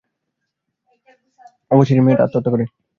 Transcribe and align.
অবশেষে 1.71 2.03
মেয়েটা 2.05 2.23
আত্মহত্যা 2.25 2.51
করে। 2.53 2.65